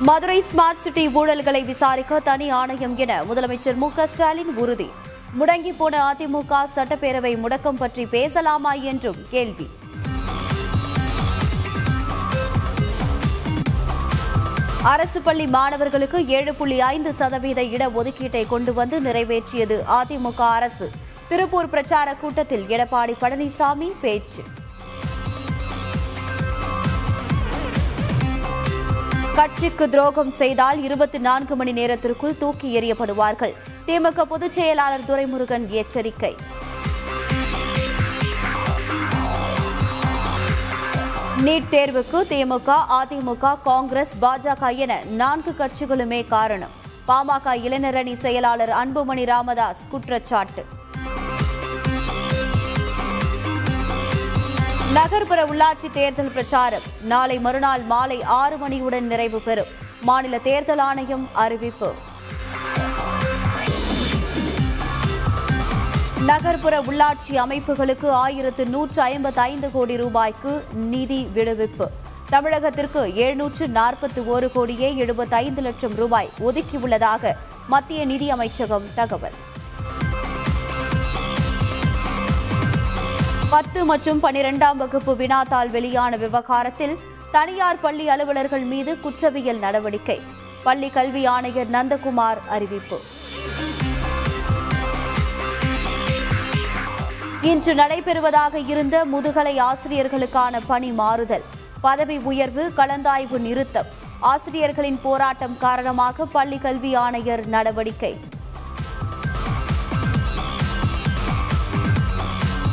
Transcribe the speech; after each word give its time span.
Madurai 0.00 0.42
smart 0.48 0.76
city 0.76 1.08
ஊழல்களை 1.08 1.64
விசாரிக்க 1.64 2.20
தனி 2.20 2.50
ஆணையம் 2.50 2.96
என 2.96 3.24
முதலமைச்சர் 3.24 3.74
மு 3.74 3.92
க 3.92 4.06
ஸ்டாலின் 4.06 4.56
உறுதி. 4.56 4.90
முடங்கி 5.38 5.72
போன 5.76 6.14
அதிமுக 6.14 6.58
சட்டப்பேரவை 6.74 7.32
முடக்கம் 7.44 7.78
பற்றி 7.78 8.06
பேசலாமா 8.06 8.72
என்றும் 8.72 9.16
கேள்வி. 9.30 9.68
அரசு 14.82 15.20
பள்ளி 15.20 15.46
மாணவர்களுக்கு 15.46 16.26
ஏழு 16.26 16.54
புள்ளி 16.54 16.80
ஐந்து 16.80 17.14
சதவீத 17.14 17.62
இடஒதுக்கீட்டை 17.62 18.46
கொண்டு 18.48 18.74
வந்து 18.74 19.00
நிறைவேற்றியது 19.00 19.84
அதிமுக 19.88 20.38
அரசு. 20.38 20.90
திருப்பூர் 21.28 21.68
பிரச்சார 21.68 22.14
கூட்டத்தில் 22.14 22.64
எடப்பாடி 22.64 23.14
பழனிசாமி 23.20 23.92
பேச்சு. 24.00 24.44
கட்சிக்கு 29.36 29.88
துரோகம் 29.88 30.30
செய்தால் 30.30 30.82
இருபத்தி 30.82 31.18
நான்கு 31.18 31.56
மணி 31.56 31.72
நேரத்திற்குள் 31.72 32.38
தூக்கி 32.38 32.68
எறியப்படுவார்கள். 32.80 33.52
திமுக 33.86 34.22
பொதுச் 34.22 34.52
செயலாளர் 34.52 35.04
துரைமுருகன் 35.08 35.68
எச்சரிக்கை. 35.68 36.36
நீட் 41.44 41.68
தேர்வுக்கு 41.70 42.22
திமுக 42.32 42.76
அதிமுக 43.00 43.56
காங்கிரஸ் 43.62 44.14
பாஜக 44.22 44.76
என 44.76 45.00
நான்கு 45.10 45.54
கட்சிகளுமே 45.58 46.28
காரணம். 46.28 46.70
பாமக 47.08 47.56
இளைஞரணி 47.66 48.12
செயலாளர் 48.12 48.68
அன்புமணி 48.68 49.24
ராமதாஸ் 49.24 49.84
குற்றச்சாட்டு. 49.90 50.75
நகர்ப்புற 54.92 55.44
உள்ளாட்சி 55.44 55.88
தேர்தல் 55.92 56.30
பிரச்சாரம். 56.30 56.82
நாளை 57.02 57.38
மறுநாள் 57.38 57.80
மாலை 57.80 58.22
ஆறு 58.22 58.56
மணியுடன் 58.56 59.06
நிறைவு 59.06 59.40
பெறும். 59.40 59.66
மாநில 60.00 60.38
தேர்தல் 60.38 60.78
ஆணையம் 60.78 61.28
அறிவிப்பு. 61.32 61.94
நகர்ப்புற 66.20 66.78
உள்ளாட்சி 66.78 67.30
அமைப்புகளுக்கு 67.30 68.08
ஆயிரத்து 68.08 68.66
நூற்று 68.66 69.02
ஐம்பத்தி 69.02 69.38
ஐந்து 69.38 69.70
கோடி 69.70 69.96
ரூபாய்க்கு 69.96 70.64
நிதி 70.72 71.28
விடுவிப்பு. 71.34 71.86
தமிழகத்திற்கு 72.30 73.14
எழுநூற்று 73.14 73.66
நாற்பத்தி 73.66 74.26
ஒரு 74.26 74.52
கோடியே 74.52 74.96
எழுபத்தைந்து 74.96 75.62
லட்சம் 75.62 75.94
ரூபாய் 75.94 76.30
ஒதுக்கியுள்ளதாக 76.38 77.32
மத்திய 77.68 78.04
நிதி 78.04 78.30
அமைச்சகம் 78.30 78.84
தகவல். 78.94 79.54
பத்து 83.56 83.84
மற்றும் 83.84 84.22
பனிரெண்டாம் 84.22 84.76
வகுப்பு 84.76 85.12
வினாத்தாள் 85.14 85.70
வெளியான 85.70 86.16
விவகாரத்தில் 86.16 86.98
தனியார் 87.30 87.80
பள்ளி 87.80 88.08
அலுவலர்கள் 88.08 88.64
மீது 88.72 89.00
குற்றவியல் 89.00 89.58
நடவடிக்கை. 89.58 90.20
பள்ளி 90.62 90.88
கல்வி 90.90 91.26
ஆணையர் 91.26 91.70
நந்தகுமார் 91.70 92.40
அறிவிப்பு. 92.48 92.98
இன்று 97.42 97.74
நடைபெறுவதாக 97.74 98.54
இருந்த 98.66 99.04
முதுகலை 99.04 99.60
ஆசிரியர்களுக்கான 99.60 100.60
பணி 100.66 100.90
மாறுதல். 100.90 101.44
பதவி 101.80 102.18
உயர்வு 102.18 102.72
கலந்தாய்வு 102.76 103.38
நிறுத்தம். 103.38 103.86
ஆசிரியர்களின் 104.20 104.98
போராட்டம் 105.02 105.58
காரணமாக 105.58 106.26
பள்ளி 106.26 106.58
கல்வி 106.58 106.94
ஆணையர் 106.94 107.46
நடவடிக்கை. 107.46 108.14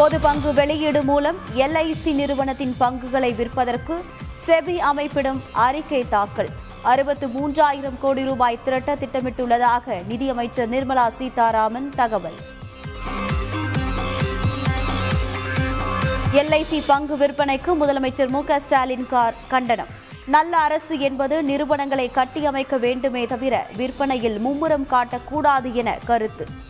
பொது 0.00 0.18
பங்கு 0.20 0.54
வெளியீடு 0.54 1.02
மூலம் 1.02 1.38
எல்ஐசி 1.54 2.12
நிறுவனத்தின் 2.12 2.74
பங்குகளை 2.78 3.32
விற்பதற்கு 3.32 4.04
செபி 4.46 4.76
அமைப்பிடம் 4.90 5.40
அறிக்கை 5.52 6.08
தாக்கல். 6.08 6.48
அறுபத்து 6.82 7.26
மூன்றாயிரம் 7.26 7.98
கோடி 8.00 8.22
ரூபாய் 8.24 8.58
திரட்ட 8.64 8.94
திட்டமிட்டுள்ளதாக 8.94 9.96
நிதியமைச்சர் 10.08 10.68
நிர்மலா 10.68 11.08
சீதாராமன் 11.08 11.90
தகவல். 11.96 12.38
எல்ஐசி 16.32 16.82
பங்கு 16.86 17.16
விற்பனைக்கு 17.16 17.74
முதலமைச்சர் 17.82 18.28
மு 18.28 18.44
க 18.44 18.58
ஸ்டாலின் 18.58 19.06
கார் 19.06 19.34
கண்டனம். 19.48 19.92
நல்ல 20.26 20.56
அரசு 20.56 20.98
என்பது 20.98 21.42
நிறுவனங்களை 21.42 22.10
கட்டியமைக்க 22.10 22.76
வேண்டுமே 22.78 23.26
தவிர 23.26 23.66
விற்பனையில் 23.76 24.40
மும்முரம் 24.46 24.88
காட்டக்கூடாது 24.90 25.72
என 25.72 25.98
கருத்து. 26.04 26.68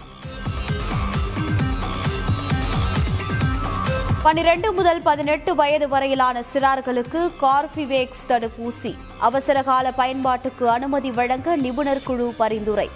பன்னிரண்டு 4.25 4.73
முதல் 4.73 5.03
பதினெட்டு 5.03 5.55
வயது 5.55 5.89
வரையிலான 5.89 6.43
சிறார்களுக்கு 6.53 7.21
கார்பிவேக்ஸ் 7.41 8.25
தடுப்பூசி. 8.29 8.95
அவசரகால 9.19 9.93
பயன்பாட்டுக்கு 9.93 10.69
அனுமதி 10.71 11.11
வழங்க 11.11 11.57
நிபுணர் 11.57 12.03
குழு 12.03 12.35
பரிந்துரை. 12.37 12.89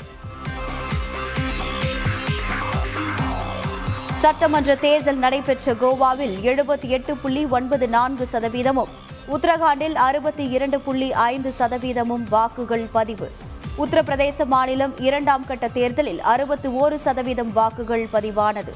சட்டமன்ற 4.13 4.75
தேர்தல் 4.75 5.17
நடைபெற்ற 5.17 5.73
கோவாவில் 5.73 6.34
எழுபத்தி 6.51 6.89
எட்டு 6.89 7.17
புள்ளி 7.17 7.45
ஒன்பது 7.45 7.89
நான்கு 7.89 8.29
சதவீதமும் 8.33 8.93
உத்தரகாண்டில் 9.33 9.95
அறுபத்தி 9.95 10.49
இரண்டு 10.49 10.81
புள்ளி 10.81 11.13
ஐந்து 11.13 11.53
சதவீதமும் 11.59 12.25
வாக்குகள் 12.31 12.89
பதிவு. 12.93 13.31
உத்தரப்பிரதேச 13.79 14.47
மாநிலம் 14.47 15.01
இரண்டாம் 15.01 15.47
கட்ட 15.47 15.69
தேர்தலில் 15.69 16.21
அறுபத்தி 16.21 16.69
ஓரு 16.69 16.95
சதவீதம் 16.95 17.53
வாக்குகள் 17.53 18.09
பதிவானது. 18.13 18.75